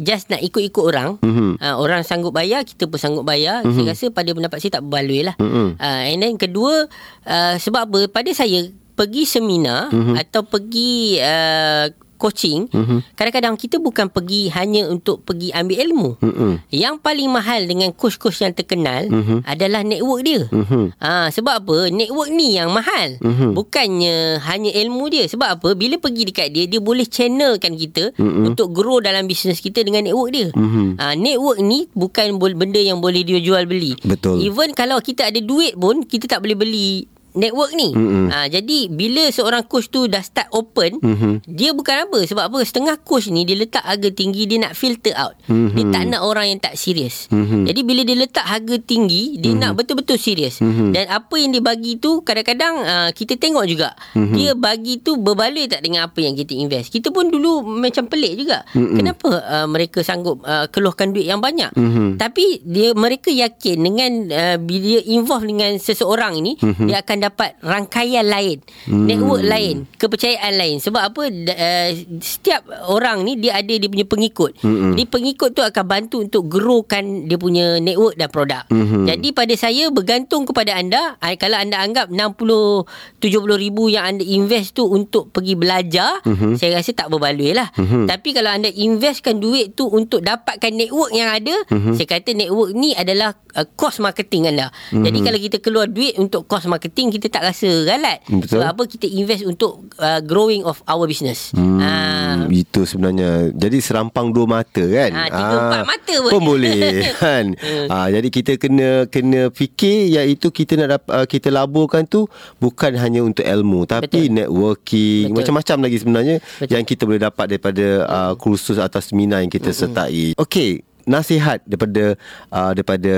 just 0.00 0.32
nak 0.32 0.40
ikut-ikut 0.40 0.80
orang, 0.80 1.20
Mhm. 1.20 1.60
ha, 1.60 1.76
orang 1.76 2.08
sanggup 2.08 2.32
bayar, 2.32 2.64
kita 2.64 2.88
pun 2.88 2.96
sanggup 2.96 3.28
bayar. 3.28 3.60
Saya 3.68 3.92
rasa 3.92 4.08
pada 4.08 4.32
pendapat 4.32 4.56
saya 4.56 4.80
tak 4.80 4.88
berbaloi 4.88 5.28
lah. 5.28 5.36
Mhm. 5.36 5.68
Ha, 5.76 5.88
and 6.08 6.24
then 6.24 6.34
kedua, 6.40 6.88
uh, 7.28 7.54
sebab 7.60 7.92
apa? 7.92 7.98
Pada 8.08 8.32
saya, 8.32 8.64
pergi 8.96 9.28
seminar 9.28 9.92
atau 10.16 10.40
pergi 10.40 11.20
uh, 11.20 11.92
coaching, 12.16 12.66
kadang-kadang 13.14 13.54
kita 13.54 13.76
bukan 13.78 14.08
pergi 14.10 14.48
hanya 14.52 14.88
untuk 14.88 15.22
pergi 15.22 15.52
ambil 15.52 15.76
ilmu. 15.86 16.10
Mhm. 16.20 16.52
Yang 16.72 16.94
paling 17.04 17.28
mahal 17.30 17.60
dengan 17.68 17.92
coach-coach 17.92 18.42
yang 18.42 18.56
terkenal 18.56 19.06
adalah 19.44 19.84
network 19.84 20.20
dia. 20.24 20.42
Mhm. 20.48 20.96
Ha, 20.98 21.28
sebab 21.30 21.62
apa? 21.62 21.76
Network 21.92 22.32
ni 22.32 22.56
yang 22.56 22.72
mahal. 22.72 23.20
Mhm. 23.20 23.52
Bukannya 23.52 24.40
hanya 24.42 24.70
ilmu 24.72 25.04
dia. 25.12 25.24
Sebab 25.28 25.48
apa? 25.60 25.68
Bila 25.76 26.00
pergi 26.00 26.22
dekat 26.26 26.48
dia, 26.52 26.64
dia 26.66 26.80
boleh 26.80 27.06
channelkan 27.06 27.76
kita 27.76 28.16
Mhm. 28.16 28.52
untuk 28.52 28.72
grow 28.72 28.98
dalam 28.98 29.28
bisnes 29.28 29.60
kita 29.60 29.84
dengan 29.84 30.04
network 30.08 30.30
dia. 30.32 30.48
Mhm. 30.56 30.96
Ha, 30.98 31.14
network 31.14 31.58
ni 31.60 31.86
bukan 31.92 32.40
benda 32.40 32.80
yang 32.80 32.98
boleh 32.98 33.22
dia 33.22 33.38
jual 33.38 33.68
beli. 33.68 33.98
Betul. 34.00 34.40
Even 34.40 34.72
kalau 34.72 34.98
kita 35.04 35.28
ada 35.28 35.40
duit 35.42 35.76
pun, 35.76 36.02
kita 36.06 36.26
tak 36.26 36.40
boleh 36.40 36.56
beli 36.56 36.88
network 37.36 37.72
ni. 37.76 37.92
Mm-mm. 37.92 38.26
Ha, 38.32 38.48
jadi 38.48 38.88
bila 38.88 39.28
seorang 39.28 39.62
coach 39.68 39.92
tu 39.92 40.08
dah 40.08 40.24
start 40.24 40.48
open, 40.50 40.98
Mhm. 40.98 41.32
dia 41.46 41.70
bukan 41.70 42.08
apa. 42.08 42.18
Sebab 42.24 42.50
apa? 42.50 42.58
Setengah 42.64 42.96
coach 42.98 43.28
ni 43.28 43.44
dia 43.44 43.54
letak 43.54 43.84
harga 43.84 44.08
tinggi, 44.10 44.48
dia 44.48 44.58
nak 44.58 44.72
filter 44.72 45.12
out. 45.14 45.36
Mhm. 45.46 45.76
Dia 45.76 45.84
tak 45.92 46.02
nak 46.08 46.22
orang 46.24 46.46
yang 46.50 46.60
tak 46.60 46.74
serius. 46.74 47.28
Mhm. 47.28 47.68
Jadi 47.68 47.80
bila 47.84 48.00
dia 48.02 48.16
letak 48.16 48.42
harga 48.42 48.76
tinggi, 48.80 49.36
dia 49.36 49.52
nak 49.52 49.76
betul-betul 49.76 50.16
serius. 50.16 50.58
Mhm. 50.58 50.96
Dan 50.96 51.12
apa 51.12 51.34
yang 51.36 51.52
dia 51.52 51.62
bagi 51.62 52.00
tu 52.00 52.24
kadang-kadang 52.24 52.74
uh, 52.80 53.08
kita 53.12 53.36
tengok 53.36 53.64
juga. 53.68 53.92
Dia 54.16 54.56
bagi 54.56 54.98
tu 55.04 55.20
berbaloi 55.20 55.68
tak 55.68 55.84
dengan 55.84 56.08
apa 56.08 56.18
yang 56.24 56.32
kita 56.32 56.56
invest. 56.56 56.88
Kita 56.88 57.12
pun 57.12 57.28
dulu 57.28 57.60
macam 57.62 58.08
pelik 58.08 58.40
juga. 58.40 58.64
Kenapa 58.72 59.28
uh, 59.44 59.66
mereka 59.68 60.00
sanggup 60.00 60.40
uh, 60.42 60.66
keluarkan 60.72 61.12
duit 61.12 61.28
yang 61.28 61.44
banyak? 61.44 61.68
Mhm. 61.76 62.16
Tapi 62.16 62.64
dia 62.64 62.96
mereka 62.96 63.28
yakin 63.28 63.76
dengan 63.76 64.12
uh, 64.32 64.56
bila 64.56 64.84
dia 64.86 65.02
involve 65.10 65.44
dengan 65.44 65.74
seseorang 65.76 66.38
ini, 66.38 66.54
dia 66.86 67.02
akan 67.02 67.25
dapat 67.26 67.58
rangkaian 67.60 68.22
lain, 68.22 68.62
network 68.86 69.42
lain, 69.42 69.90
kepercayaan 69.98 70.54
lain. 70.54 70.76
Sebab 70.78 71.02
apa? 71.12 71.22
Uh, 71.26 71.90
setiap 72.22 72.62
orang 72.86 73.26
ni 73.26 73.36
dia 73.36 73.58
ada 73.58 73.74
dia 73.74 73.88
punya 73.90 74.06
pengikut. 74.06 74.52
Jadi 74.62 75.04
pengikut 75.06 75.50
tu 75.52 75.62
akan 75.62 75.84
bantu 75.84 76.22
untuk 76.22 76.46
growkan 76.46 77.26
dia 77.26 77.36
punya 77.36 77.78
network 77.78 78.14
dan 78.14 78.28
produk. 78.30 78.64
Jadi 79.06 79.28
pada 79.32 79.54
saya 79.54 79.88
bergantung 79.90 80.46
kepada 80.46 80.76
anda. 80.76 81.18
Ah, 81.18 81.34
Kalau 81.36 81.58
anda 81.58 81.78
anggap 81.80 82.08
60 82.08 82.86
70 83.20 83.64
ribu 83.64 83.90
yang 83.90 84.14
anda 84.14 84.24
invest 84.24 84.76
tu 84.76 84.86
untuk 84.86 85.30
pergi 85.30 85.58
belajar, 85.58 86.22
saya 86.56 86.78
rasa 86.78 86.94
tak 86.94 87.10
berbaloi 87.10 87.52
lah. 87.52 87.68
Tapi 88.06 88.28
kalau 88.30 88.50
anda 88.52 88.68
investkan 88.68 89.38
duit 89.38 89.74
tu 89.74 89.88
untuk 89.88 90.22
dapatkan 90.22 90.72
network 90.72 91.10
yang 91.10 91.30
ada, 91.30 91.54
saya 91.92 92.06
kata 92.06 92.32
network 92.32 92.70
ni 92.72 92.92
adalah 92.92 93.34
uh, 93.56 93.66
cost 93.74 93.98
marketing 93.98 94.52
anda. 94.52 94.68
Jadi 94.92 95.18
kalau 95.22 95.38
kita 95.38 95.58
keluar 95.58 95.86
duit 95.88 96.14
untuk 96.16 96.44
cost 96.46 96.68
marketing, 96.68 97.10
kita 97.16 97.26
tak 97.28 97.42
rasa 97.46 97.66
galat. 97.82 98.20
Betul. 98.24 98.60
Sebab 98.60 98.68
apa 98.68 98.82
kita 98.84 99.06
invest 99.06 99.42
untuk 99.42 99.72
uh, 99.96 100.20
growing 100.20 100.62
of 100.62 100.84
our 100.84 101.04
business. 101.04 101.50
Hmm, 101.50 101.78
Ah. 101.78 102.44
Itu 102.48 102.84
sebenarnya 102.84 103.50
Jadi 103.50 103.78
serampang 103.78 104.28
dua 104.28 104.44
mata 104.44 104.80
kan 104.80 105.10
Ah, 105.10 105.28
tiga, 105.28 105.56
empat 105.56 105.84
mata 105.84 106.14
pun. 106.18 106.30
Pun 106.30 106.42
boleh 106.46 106.82
kan 107.16 107.44
ah, 107.86 108.08
Jadi 108.08 108.28
kita 108.28 108.52
kena 108.56 109.06
Kena 109.06 109.48
fikir 109.48 110.10
Iaitu 110.10 110.50
kita 110.50 110.76
nak 110.76 111.06
uh, 111.06 111.24
Kita 111.24 111.48
laburkan 111.48 112.04
tu 112.04 112.26
Bukan 112.56 112.96
hanya 112.96 113.22
untuk 113.22 113.42
ilmu 113.42 113.84
Tapi 113.84 114.28
Betul. 114.28 114.36
networking 114.36 115.30
Betul. 115.30 115.36
Macam-macam 115.38 115.76
lagi 115.80 115.96
sebenarnya 115.96 116.36
Betul. 116.40 116.72
Yang 116.72 116.84
kita 116.86 117.02
boleh 117.04 117.22
dapat 117.22 117.44
Daripada 117.48 117.86
uh, 118.04 118.32
kursus 118.34 118.76
atau 118.76 119.00
seminar 119.00 119.40
Yang 119.40 119.52
kita 119.56 119.70
sertai 119.72 120.34
Okey 120.36 120.82
Nasihat 121.06 121.62
daripada 121.62 122.18
uh, 122.50 122.70
daripada 122.74 123.14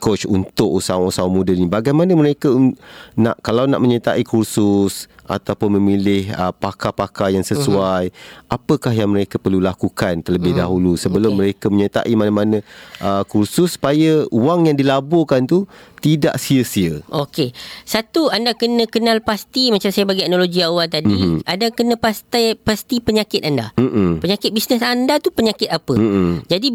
coach 0.00 0.24
untuk 0.24 0.80
usahawan-usahawan 0.80 1.32
muda 1.36 1.52
ni. 1.52 1.68
Bagaimana 1.68 2.16
mereka 2.16 2.48
um, 2.48 2.72
nak 3.12 3.36
kalau 3.44 3.68
nak 3.68 3.78
menyertai 3.84 4.24
kursus 4.24 5.06
ataupun 5.26 5.78
memilih 5.78 6.30
uh, 6.34 6.54
pakar-pakar 6.54 7.34
yang 7.34 7.42
sesuai 7.42 8.14
apakah 8.46 8.94
yang 8.94 9.10
mereka 9.10 9.36
perlu 9.42 9.58
lakukan 9.58 10.22
terlebih 10.22 10.54
dahulu 10.56 10.94
sebelum 10.94 11.34
Okey. 11.34 11.40
mereka 11.42 11.66
menyertai 11.68 12.12
mana-mana 12.14 12.62
uh, 13.02 13.22
kursus 13.26 13.74
supaya 13.74 14.24
wang 14.30 14.70
yang 14.70 14.78
dilaburkan 14.78 15.44
tu 15.44 15.66
tidak 16.00 16.38
sia-sia 16.38 17.02
Okey. 17.10 17.50
Satu 17.82 18.28
anda 18.30 18.52
kena 18.54 18.86
kenal 18.86 19.24
pasti 19.24 19.72
macam 19.72 19.90
saya 19.90 20.04
bagi 20.04 20.22
analogi 20.26 20.60
awal 20.62 20.86
tadi, 20.86 21.10
mm-hmm. 21.10 21.48
anda 21.48 21.66
kena 21.72 21.94
pasti 21.96 22.54
pasti 22.58 23.00
penyakit 23.00 23.42
anda. 23.42 23.72
Mm-mm. 23.78 24.20
Penyakit 24.20 24.50
bisnes 24.52 24.82
anda 24.84 25.18
tu 25.18 25.32
penyakit 25.32 25.70
apa? 25.70 25.96
Mm-mm. 25.96 26.44
Jadi 26.46 26.66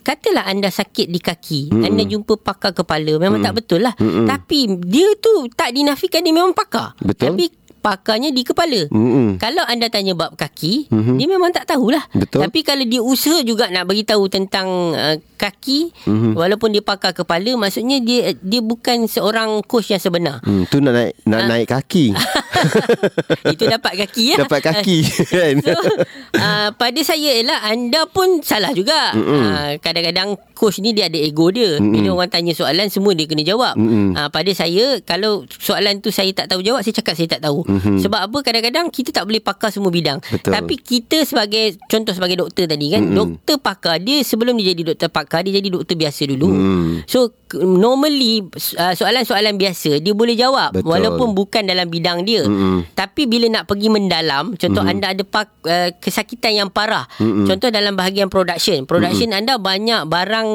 katalah 0.00 0.46
anda 0.46 0.70
sakit 0.70 1.10
di 1.10 1.20
kaki, 1.20 1.60
mm-hmm. 1.68 1.86
anda 1.86 2.02
jumpa 2.06 2.34
pakar 2.40 2.72
kepala, 2.72 3.18
memang 3.18 3.42
mm-hmm. 3.42 3.44
tak 3.44 3.54
betul 3.58 3.80
lah. 3.82 3.94
Mm-mm. 3.98 4.26
Tapi 4.30 4.58
dia 4.86 5.10
tu 5.18 5.50
tak 5.52 5.74
dinafikan 5.74 6.22
dia 6.22 6.34
memang 6.34 6.54
pakar. 6.54 6.94
Betul. 7.02 7.34
Tapi 7.34 7.44
pakarnya 7.78 8.34
di 8.34 8.42
kepala. 8.42 8.90
Mm-mm. 8.90 9.38
Kalau 9.38 9.62
anda 9.64 9.86
tanya 9.88 10.12
bab 10.18 10.34
kaki, 10.34 10.90
mm-hmm. 10.90 11.16
dia 11.16 11.26
memang 11.30 11.50
tak 11.54 11.70
tahulah. 11.70 12.02
Betul. 12.12 12.44
Tapi 12.44 12.60
kalau 12.66 12.84
dia 12.84 13.00
usaha 13.00 13.38
juga 13.46 13.70
nak 13.70 13.86
bagi 13.86 14.02
tahu 14.02 14.26
tentang 14.26 14.66
uh, 14.92 15.16
kaki, 15.38 15.94
mm-hmm. 16.04 16.32
walaupun 16.34 16.74
dia 16.74 16.82
pakar 16.82 17.14
kepala, 17.14 17.54
maksudnya 17.54 18.02
dia 18.02 18.34
dia 18.42 18.60
bukan 18.60 19.06
seorang 19.06 19.62
coach 19.64 19.94
yang 19.94 20.02
sebenar. 20.02 20.42
Hmm, 20.42 20.66
tu 20.66 20.82
nak 20.82 20.92
naik 20.94 21.14
nak 21.24 21.40
naik 21.46 21.66
kaki. 21.70 22.12
Itu 23.54 23.64
dapat 23.70 23.92
kaki 24.06 24.22
ya. 24.34 24.36
Dapat 24.42 24.60
kaki 24.60 24.98
kan. 25.38 25.54
So 25.62 25.78
uh, 26.42 26.68
pada 26.74 27.00
saya 27.06 27.38
ialah 27.38 27.70
anda 27.70 28.04
pun 28.10 28.42
salah 28.42 28.74
juga. 28.74 29.14
Uh, 29.14 29.70
kadang-kadang 29.78 30.34
coach 30.58 30.82
ni 30.82 30.90
dia 30.90 31.06
ada 31.06 31.18
ego 31.18 31.48
dia. 31.54 31.78
Mm-mm. 31.78 31.94
Bila 31.94 32.08
orang 32.18 32.30
tanya 32.34 32.52
soalan 32.52 32.90
semua 32.90 33.14
dia 33.14 33.30
kena 33.30 33.46
jawab. 33.46 33.78
Uh, 33.78 34.28
pada 34.28 34.50
saya 34.50 34.98
kalau 35.06 35.46
soalan 35.46 36.02
tu 36.02 36.10
saya 36.10 36.34
tak 36.34 36.50
tahu 36.50 36.60
jawab 36.66 36.82
saya 36.82 36.98
cakap 36.98 37.14
saya 37.14 37.38
tak 37.38 37.46
tahu. 37.46 37.62
Mm-hmm. 37.68 38.00
Sebab 38.00 38.20
apa 38.32 38.38
kadang-kadang 38.40 38.88
kita 38.88 39.12
tak 39.12 39.28
boleh 39.28 39.44
pakar 39.44 39.68
semua 39.68 39.92
bidang. 39.92 40.18
Betul. 40.24 40.56
Tapi 40.56 40.74
kita 40.80 41.22
sebagai 41.28 41.76
contoh 41.84 42.16
sebagai 42.16 42.40
doktor 42.40 42.64
tadi 42.64 42.96
kan, 42.96 43.04
Mm-mm. 43.04 43.14
doktor 43.14 43.60
pakar 43.60 44.00
dia 44.00 44.24
sebelum 44.24 44.56
dia 44.56 44.72
jadi 44.72 44.96
doktor 44.96 45.12
pakar 45.12 45.44
dia 45.44 45.60
jadi 45.60 45.68
doktor 45.68 45.94
biasa 46.00 46.24
dulu. 46.24 46.48
Mm. 46.48 46.92
So 47.04 47.36
normally 47.56 48.44
uh, 48.76 48.92
soalan-soalan 48.92 49.56
biasa 49.56 50.04
dia 50.04 50.12
boleh 50.12 50.36
jawab 50.36 50.76
Betul. 50.76 50.88
walaupun 50.88 51.36
bukan 51.36 51.68
dalam 51.68 51.88
bidang 51.88 52.24
dia. 52.24 52.44
Mm-mm. 52.44 52.88
Tapi 52.96 53.28
bila 53.28 53.48
nak 53.52 53.64
pergi 53.68 53.88
mendalam, 53.92 54.56
contoh 54.56 54.80
mm-hmm. 54.84 54.92
anda 54.96 55.06
ada 55.12 55.22
pak, 55.24 55.46
uh, 55.68 55.90
kesakitan 56.00 56.64
yang 56.64 56.70
parah. 56.72 57.04
Mm-hmm. 57.20 57.46
Contoh 57.48 57.68
dalam 57.68 57.92
bahagian 57.96 58.32
production. 58.32 58.88
Production 58.88 59.32
mm-hmm. 59.32 59.40
anda 59.44 59.54
banyak 59.60 60.00
barang 60.08 60.48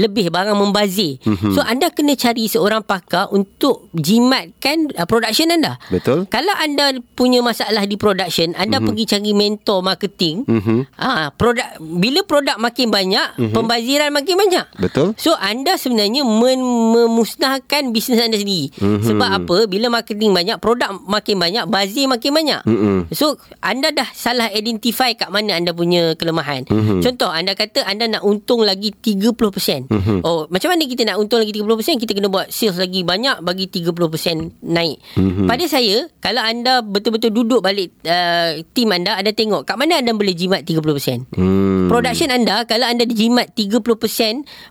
lebih, 0.00 0.32
barang 0.32 0.56
membazir. 0.56 1.20
Mm-hmm. 1.24 1.52
So 1.52 1.60
anda 1.60 1.92
kena 1.92 2.16
cari 2.16 2.48
seorang 2.48 2.84
pakar 2.84 3.28
untuk 3.32 3.88
jimatkan 3.96 4.92
uh, 4.96 5.04
production 5.04 5.52
anda. 5.52 5.76
Betul. 5.92 6.24
Kalau 6.30 6.53
anda 6.56 6.94
punya 7.14 7.40
masalah 7.40 7.84
di 7.84 7.96
production, 7.98 8.54
anda 8.54 8.78
mm-hmm. 8.78 8.88
pergi 8.88 9.04
cari 9.08 9.32
mentor 9.34 9.78
marketing. 9.84 10.36
Mhm. 10.46 10.78
Ah, 10.96 11.28
produk 11.34 11.78
bila 11.80 12.20
produk 12.24 12.56
makin 12.58 12.88
banyak, 12.88 13.28
mm-hmm. 13.36 13.54
pembaziran 13.54 14.10
makin 14.14 14.34
banyak. 14.38 14.66
Betul. 14.78 15.12
So 15.18 15.34
anda 15.36 15.76
sebenarnya 15.76 16.22
men, 16.22 16.60
memusnahkan 16.62 17.90
bisnes 17.90 18.20
anda 18.22 18.38
sendiri. 18.38 18.70
Mhm. 18.78 18.82
Mm-hmm. 18.84 19.06
Sebab 19.10 19.28
apa? 19.42 19.56
Bila 19.66 19.86
marketing 19.90 20.32
banyak, 20.32 20.56
produk 20.62 20.90
makin 21.04 21.36
banyak, 21.36 21.64
bazir 21.68 22.06
makin 22.06 22.30
banyak. 22.30 22.60
Mm-mm. 22.64 22.98
So 23.12 23.36
anda 23.60 23.90
dah 23.90 24.08
salah 24.14 24.48
identify 24.52 25.12
kat 25.18 25.28
mana 25.28 25.58
anda 25.58 25.74
punya 25.74 26.14
kelemahan. 26.14 26.64
Mhm. 26.68 26.74
Mm-hmm. 26.74 27.00
Contoh 27.02 27.30
anda 27.32 27.52
kata 27.56 27.82
anda 27.88 28.06
nak 28.06 28.22
untung 28.22 28.62
lagi 28.62 28.94
30%. 28.94 29.88
Mhm. 29.88 29.94
Mm-hmm. 29.94 30.18
Oh, 30.22 30.46
macam 30.52 30.68
mana 30.70 30.84
kita 30.84 31.02
nak 31.08 31.16
untung 31.18 31.40
lagi 31.40 31.52
30%? 31.56 31.98
Kita 32.00 32.12
kena 32.12 32.28
buat 32.28 32.52
sales 32.52 32.76
lagi 32.76 33.00
banyak 33.02 33.40
bagi 33.40 33.66
30% 33.72 34.62
naik. 34.62 34.98
Mhm. 35.16 35.24
Mm-hmm. 35.24 35.46
Pada 35.48 35.64
saya, 35.66 35.96
kalau 36.20 36.42
anda 36.44 36.84
betul-betul 36.84 37.32
duduk 37.32 37.60
balik 37.64 37.96
uh, 38.04 38.60
team 38.76 38.92
anda, 38.92 39.16
anda 39.16 39.32
tengok 39.32 39.64
kat 39.64 39.80
mana 39.80 39.98
anda 39.98 40.12
boleh 40.12 40.36
jimat 40.36 40.62
30%. 40.62 41.32
Hmm. 41.32 41.74
Production 41.88 42.30
anda 42.32 42.64
Kalau 42.64 42.86
anda 42.88 43.04
jimat 43.06 43.52
30% 43.52 43.84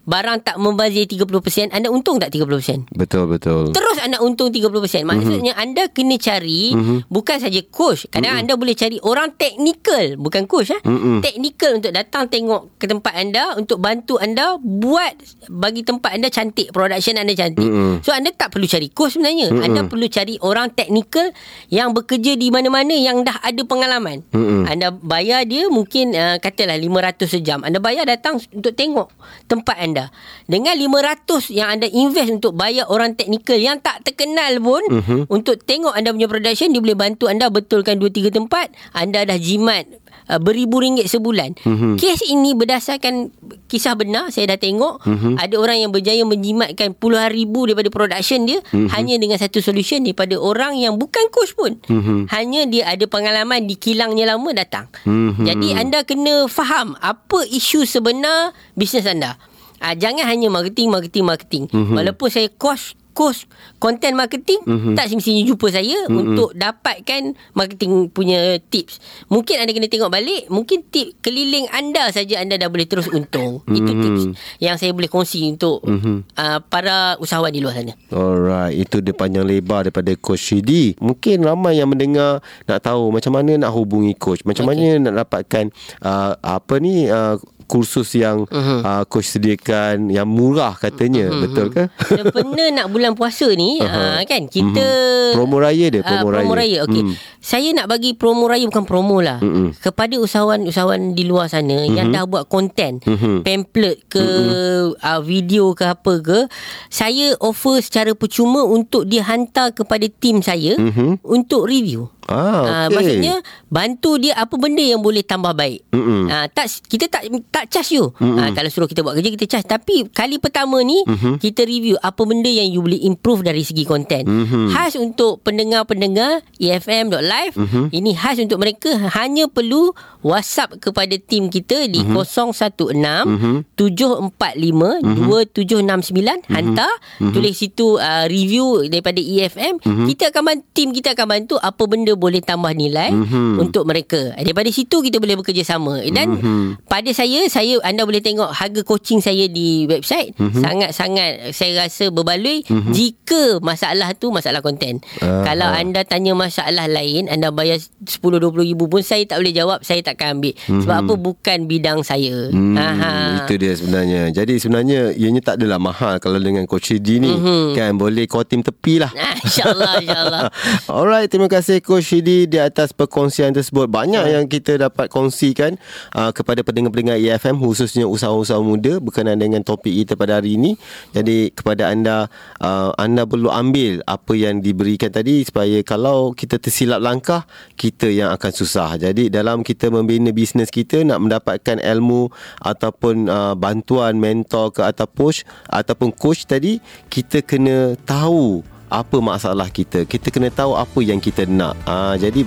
Barang 0.03 0.42
tak 0.42 0.58
membazir 0.60 1.06
30% 1.08 1.72
Anda 1.72 1.88
untung 1.88 2.18
tak 2.20 2.34
30%? 2.34 2.94
Betul 2.94 3.30
betul. 3.30 3.72
Terus 3.72 3.98
anda 4.01 4.20
untung 4.20 4.50
30% 4.51 5.08
Maksudnya 5.08 5.53
mm-hmm. 5.56 5.63
anda 5.63 5.84
kena 5.89 6.18
cari 6.18 6.74
mm-hmm. 6.74 6.98
Bukan 7.10 7.38
saja 7.39 7.62
coach 7.70 8.10
Kadang 8.10 8.38
mm-hmm. 8.38 8.50
anda 8.50 8.53
boleh 8.60 8.75
cari 8.75 8.98
orang 9.01 9.34
teknikal 9.38 10.20
Bukan 10.20 10.44
coach 10.50 10.74
eh? 10.74 10.82
Mm-mm. 10.84 11.22
Teknikal 11.24 11.80
untuk 11.80 11.92
datang 11.94 12.27
tengok 12.27 12.75
ke 12.82 12.86
tempat 12.89 13.13
anda 13.15 13.56
Untuk 13.56 13.80
bantu 13.80 14.18
anda 14.20 14.58
Buat 14.60 15.15
Bagi 15.48 15.86
tempat 15.86 16.18
anda 16.18 16.27
cantik 16.27 16.74
Production 16.74 17.20
anda 17.20 17.34
cantik 17.38 17.65
Mm-mm. 17.65 18.01
So 18.03 18.12
anda 18.12 18.34
tak 18.34 18.51
perlu 18.53 18.65
cari 18.68 18.89
coach 18.92 19.15
sebenarnya 19.15 19.53
Mm-mm. 19.53 19.65
Anda 19.65 19.82
perlu 19.88 20.08
cari 20.10 20.36
orang 20.42 20.74
teknikal 20.74 21.32
Yang 21.74 21.89
bekerja 21.98 22.38
di 22.38 22.53
mana-mana 22.53 22.94
Yang 22.94 23.25
dah 23.25 23.38
ada 23.42 23.62
pengalaman 23.65 24.22
Mm-mm. 24.30 24.70
anda 24.70 24.94
bayar 24.94 25.42
dia 25.44 25.65
mungkin 25.68 26.13
uh, 26.13 26.38
katalah 26.38 26.77
500 26.77 27.25
sejam. 27.25 27.60
Anda 27.65 27.82
bayar 27.82 28.06
datang 28.06 28.38
untuk 28.53 28.77
tengok 28.77 29.10
tempat 29.46 29.77
anda. 29.80 30.13
Dengan 30.46 30.77
500 30.77 31.50
yang 31.50 31.74
anda 31.74 31.88
invest 31.88 32.30
untuk 32.32 32.53
bayar 32.53 32.86
orang 32.88 33.18
teknikal 33.18 33.58
yang 33.58 33.80
tak 33.80 34.06
terkenal 34.06 34.53
pun 34.60 34.84
Mhm. 34.84 35.20
untuk 35.27 35.58
tengok 35.63 35.96
anda 35.96 36.13
punya 36.13 36.27
production 36.27 36.70
dia 36.70 36.82
boleh 36.84 36.98
bantu 36.98 37.25
anda 37.25 37.50
betulkan 37.50 37.98
2 37.98 38.10
3 38.10 38.30
tempat. 38.30 38.70
Anda 38.92 39.25
dah 39.25 39.39
jimat 39.39 39.88
uh, 40.30 40.39
beribu 40.39 40.80
ringgit 40.80 41.08
sebulan. 41.08 41.58
Mhm. 41.63 41.96
Kes 41.98 42.24
ini 42.25 42.53
berdasarkan 42.53 43.32
kisah 43.68 43.98
benar 43.98 44.30
saya 44.30 44.53
dah 44.53 44.60
tengok 44.60 45.03
Mhm. 45.03 45.42
ada 45.42 45.56
orang 45.58 45.77
yang 45.84 45.92
berjaya 45.92 46.24
menjimatkan 46.24 46.94
puluhan 46.94 47.32
ribu 47.32 47.65
daripada 47.68 47.89
production 47.89 48.46
dia 48.46 48.60
Mhm. 48.70 48.89
hanya 48.94 49.15
dengan 49.20 49.38
satu 49.39 49.60
solution 49.60 50.03
daripada 50.03 50.38
orang 50.38 50.77
yang 50.77 50.96
bukan 50.96 51.27
coach 51.34 51.56
pun. 51.56 51.80
Mhm. 51.88 52.30
Hanya 52.30 52.62
dia 52.70 52.84
ada 52.88 53.06
pengalaman 53.06 53.65
di 53.65 53.75
kilangnya 53.75 54.36
lama 54.36 54.50
datang. 54.53 54.88
Mhm. 55.03 55.44
Jadi 55.44 55.68
anda 55.74 56.06
kena 56.06 56.48
faham 56.48 56.96
apa 57.00 57.44
isu 57.48 57.84
sebenar 57.84 58.53
bisnes 58.74 59.08
anda. 59.08 59.36
Ah, 59.84 60.00
jangan 60.00 60.24
hanya 60.24 60.48
marketing, 60.48 60.88
marketing, 60.88 61.27
marketing. 61.27 61.63
Mhm. 61.68 61.92
Walaupun 61.92 62.32
saya 62.32 62.48
coach 62.48 62.96
course 63.13 63.46
content 63.77 64.17
marketing 64.17 64.60
Mhm. 64.65 64.93
tak 64.98 65.08
semestinya 65.08 65.46
jumpa 65.46 65.70
saya 65.70 66.10
untuk 66.10 66.51
dapatkan 66.53 67.38
marketing 67.53 68.10
punya 68.10 68.58
tips. 68.60 68.98
Mungkin 69.29 69.62
anda 69.62 69.72
kena 69.72 69.88
tengok 69.88 70.10
balik, 70.10 70.50
mungkin 70.50 70.84
tip 70.89 71.15
keliling 71.22 71.70
anda 71.70 72.10
saja 72.10 72.41
anda 72.41 72.58
dah 72.58 72.67
boleh 72.67 72.89
terus 72.89 73.08
untung. 73.08 73.62
Itu 73.70 73.91
Mhm. 73.93 74.01
tips 74.01 74.24
yang 74.60 74.75
saya 74.75 74.91
boleh 74.91 75.08
kongsi 75.08 75.46
untuk 75.48 75.86
Mhm. 75.86 76.34
uh, 76.36 76.60
para 76.65 77.15
usahawan 77.17 77.53
di 77.53 77.62
luar 77.62 77.77
sana. 77.77 77.93
Alright, 78.10 78.75
itu 78.75 79.00
dia 79.00 79.13
panjang 79.13 79.46
lebar 79.46 79.88
daripada 79.88 80.10
Coach 80.17 80.51
Shidi. 80.51 80.98
Mungkin 80.98 81.46
ramai 81.46 81.77
yang 81.77 81.88
mendengar 81.88 82.41
nak 82.65 82.82
tahu 82.82 83.13
macam 83.13 83.38
mana 83.38 83.55
nak 83.55 83.72
hubungi 83.72 84.17
coach, 84.17 84.41
macam 84.43 84.65
Okey. 84.65 84.98
mana 84.98 85.12
nak 85.12 85.13
dapatkan 85.25 85.70
uh, 86.01 86.34
apa 86.39 86.75
ni 86.82 87.05
uh, 87.05 87.38
kursus 87.63 88.13
yang 88.13 88.46
Mhm. 88.46 88.79
uh, 88.82 89.03
coach 89.05 89.27
sediakan 89.29 90.08
yang 90.08 90.25
murah 90.25 90.74
katanya, 90.74 91.27
Mhm. 91.27 91.39
betul 91.41 91.67
ke? 91.70 91.84
Sempena 92.13 92.63
nak 92.74 92.88
bulan 92.88 93.13
puasa 93.13 93.50
ni 93.50 93.79
uh, 93.79 94.22
kan 94.24 94.46
kita 94.46 94.86
Promo 95.34 95.58
raya 95.58 95.89
dia, 95.89 96.01
Ah, 96.01 96.13
promo 96.13 96.29
raya. 96.29 96.41
promo 96.46 96.53
raya. 96.53 96.77
Okey. 96.86 97.01
Hmm. 97.01 97.15
Saya 97.39 97.74
nak 97.74 97.89
bagi 97.89 98.13
promo 98.13 98.46
raya 98.46 98.63
bukan 98.63 98.86
promo 98.86 99.17
lah. 99.17 99.41
Mm-mm. 99.41 99.74
Kepada 99.75 100.13
usahawan-usahawan 100.15 101.12
di 101.12 101.25
luar 101.25 101.48
sana 101.48 101.74
mm-hmm. 101.74 101.96
yang 101.96 102.08
dah 102.10 102.24
buat 102.24 102.46
konten, 102.46 103.01
Mhm. 103.01 103.41
pamphlet 103.41 103.98
ke 104.08 104.22
mm-hmm. 104.22 105.01
uh, 105.01 105.22
video 105.22 105.74
ke 105.74 105.89
apa 105.89 106.13
ke, 106.20 106.39
saya 106.88 107.34
offer 107.39 107.82
secara 107.82 108.13
percuma 108.13 108.62
untuk 108.62 109.03
dia 109.03 109.24
hantar 109.24 109.74
kepada 109.74 110.05
tim 110.13 110.39
saya 110.39 110.77
Mhm. 110.77 111.25
untuk 111.25 111.65
review. 111.65 112.13
Ah, 112.25 112.63
Ah, 112.63 112.86
okey. 112.86 112.96
maksudnya 112.96 113.36
bantu 113.68 114.15
dia 114.15 114.34
apa 114.34 114.53
benda 114.53 114.80
yang 114.80 115.00
boleh 115.00 115.22
tambah 115.22 115.51
baik. 115.51 115.84
Ah, 116.25 116.48
tak 116.48 116.68
kita 116.84 117.08
tak 117.08 117.24
tak 117.50 117.68
charge 117.68 117.94
you. 117.94 118.12
Ah, 118.20 118.50
kalau 118.50 118.68
suruh 118.68 118.86
kita 118.86 119.01
buat 119.01 119.13
kerja 119.13 119.30
kita 119.32 119.46
charge 119.48 119.68
tapi 119.68 119.96
kali 120.08 120.38
pertama 120.38 120.80
ni 120.80 121.03
Mhm. 121.03 121.38
kita 121.38 121.63
review 121.63 121.96
apa 121.98 122.22
benda 122.22 122.48
yang 122.48 122.68
you 122.68 122.80
boleh 122.80 123.00
improve 123.01 123.42
dari 123.42 123.62
segi 123.62 123.84
konten. 123.84 124.24
Mhm. 124.24 124.72
Khas 124.72 124.96
untuk 124.96 125.44
pendengar-pendengar 125.44 126.42
EFM.live 126.58 127.53
Mhm. 127.53 127.84
ini 127.92 128.12
khas 128.13 128.38
untuk 128.38 128.58
mereka 128.58 128.89
hanya 129.13 129.46
perlu 129.46 129.92
WhatsApp 130.22 130.80
kepada 130.80 131.15
tim 131.18 131.48
kita 131.48 131.86
di 131.86 132.00
016 132.01 133.27
Mhm. 133.27 133.56
745 133.75 135.03
2769 135.03 136.48
hantar 136.48 136.89
tulis 137.20 137.53
situ 137.53 137.96
uh, 137.96 138.25
review 138.25 138.88
daripada 138.88 139.20
EFM 139.20 139.80
kita 140.08 140.32
akan 140.32 140.44
bantu 140.46 140.63
tim 140.72 140.89
kita 140.92 141.12
akan 141.12 141.27
bantu 141.30 141.56
apa 141.58 141.84
benda 141.84 142.12
boleh 142.13 142.39
tambah 142.39 142.72
nilai 142.72 143.12
Mhm. 143.12 143.60
untuk 143.60 143.84
mereka. 143.84 144.34
Daripada 144.36 144.70
situ 144.70 145.00
kita 145.00 145.17
boleh 145.17 145.38
bekerjasama. 145.38 146.01
Dan 146.08 146.38
pada 146.84 147.10
saya 147.12 147.46
saya 147.48 147.79
anda 147.82 148.03
boleh 148.03 148.20
tengok 148.20 148.50
harga 148.50 148.82
coaching 148.82 149.20
saya 149.20 149.46
di 149.46 149.86
website. 149.86 150.34
Sangat-sangat 150.38 151.51
saya 151.51 151.86
rasa 151.86 152.10
berbaloi 152.10 152.63
jika 152.89 153.60
masalah 153.60 154.12
tu 154.13 154.29
masalah 154.29 154.60
konten. 154.60 155.00
Ah, 155.20 155.43
kalau 155.43 155.67
anda 155.67 156.01
tanya 156.03 156.34
masalah 156.34 156.86
lain 156.86 157.27
anda 157.27 157.50
bayar 157.50 157.77
10 157.77 158.39
20 158.39 158.63
ribu 158.63 158.86
pun 158.88 159.01
saya 159.01 159.24
tak 159.24 159.39
boleh 159.39 159.53
jawab 159.53 159.79
saya 159.82 160.01
takkan 160.01 160.38
ambil. 160.38 160.53
Sebab 160.65 160.98
apa? 161.00 161.13
Bukan 161.13 161.58
bidang 161.65 162.01
saya. 162.01 162.50
Hmm, 162.50 162.75
Aha. 162.75 163.46
itu 163.46 163.53
dia 163.55 163.74
sebenarnya. 163.74 164.32
Jadi 164.32 164.53
sebenarnya 164.58 165.13
ianya 165.13 165.41
tak 165.41 165.55
adalah 165.58 165.77
mahal 165.77 166.17
kalau 166.17 166.38
dengan 166.38 166.65
Coach 166.65 166.89
Shidi 166.89 167.20
ni. 167.20 167.32
Mhm. 167.32 167.74
Kan 167.74 167.91
boleh 167.96 168.25
kau 168.25 168.43
tim 168.43 168.60
tepi 168.60 169.00
lah. 169.00 169.12
Ah, 169.13 169.36
InsyaAllah 169.39 169.93
InsyaAllah. 170.00 170.41
Alright, 170.91 171.27
terima 171.27 171.48
kasih 171.48 171.79
Coach 171.79 172.02
Shidi 172.03 172.45
di 172.45 172.60
atas 172.60 172.91
perkongsian 172.91 173.55
tersebut. 173.55 173.88
Banyak 173.88 174.27
yang 174.29 174.45
kita 174.51 174.75
dapat 174.75 175.07
kongsikan 175.07 175.79
uh, 176.13 176.29
kepada 176.36 176.62
pendengar-pendengar 176.62 177.17
EFM 177.17 177.57
khususnya 177.57 178.05
usahawan-usahawan 178.05 178.67
muda 178.67 178.93
berkenaan 179.00 179.39
dengan 179.39 179.63
topik 179.63 179.89
kita 179.89 180.19
pada 180.19 180.38
hari 180.43 180.60
ini. 180.60 180.75
Jadi 181.15 181.55
kepada 181.55 181.89
anda 181.89 182.27
uh, 182.60 182.91
anda 183.00 183.24
perlu 183.24 183.48
ambil 183.48 184.03
apa 184.03 184.33
yang 184.36 184.60
diberikan 184.60 185.10
tadi 185.10 185.48
supaya 185.48 185.79
kalau 185.81 186.36
kita 186.36 186.60
tersilap 186.60 187.00
langkah, 187.00 187.48
kita 187.79 188.12
yang 188.12 188.29
akan 188.36 188.51
susah. 188.51 189.00
Jadi 189.00 189.31
dalam 189.31 189.63
kita 189.63 189.88
membina 189.88 190.36
bisnes 190.36 190.67
kita 190.67 191.01
nak 191.07 191.24
mendapatkan 191.24 191.79
ilmu 191.79 192.27
ataupun 192.60 193.31
uh, 193.31 193.53
bantuan 193.55 194.19
mentor 194.19 194.75
ke 194.75 194.83
atau 194.83 195.07
coach 195.07 195.48
ataupun 195.72 196.12
coach 196.12 196.43
tadi, 196.43 196.83
kita 197.07 197.39
kena 197.39 197.95
tahu 198.03 198.73
apa 198.93 199.17
masalah 199.17 199.73
kita. 199.73 200.05
Kita 200.05 200.29
kena 200.29 200.53
tahu 200.53 200.77
apa 200.77 201.00
yang 201.01 201.17
kita 201.17 201.50
nak. 201.50 201.73
Ha, 201.89 202.13
jadi 202.13 202.45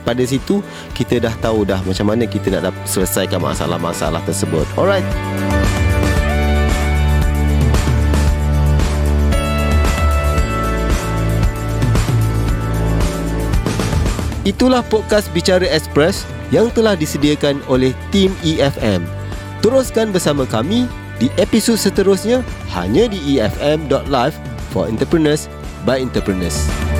pada 0.00 0.24
situ 0.24 0.64
kita 0.96 1.20
dah 1.20 1.34
tahu 1.36 1.68
dah 1.68 1.84
macam 1.84 2.08
mana 2.08 2.24
kita 2.24 2.48
nak 2.48 2.72
selesaikan 2.88 3.36
masalah-masalah 3.44 4.24
tersebut. 4.24 4.64
Alright. 4.80 5.04
Itulah 14.42 14.82
podcast 14.88 15.30
Bicara 15.30 15.68
Express 15.70 16.26
yang 16.50 16.66
telah 16.74 16.98
disediakan 16.98 17.62
oleh 17.70 17.94
tim 18.10 18.34
EFM. 18.42 19.04
Teruskan 19.62 20.10
bersama 20.10 20.42
kami 20.48 20.90
di 21.22 21.30
episod 21.38 21.78
seterusnya 21.78 22.42
hanya 22.74 23.06
di 23.06 23.38
efm.live 23.38 24.34
for 24.74 24.90
entrepreneurs 24.90 25.46
by 25.84 26.00
entrepreneurs. 26.00 26.91